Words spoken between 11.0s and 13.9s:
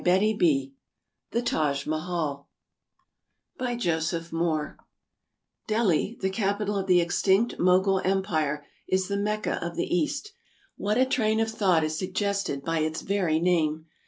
train of thought is sug gested by its very name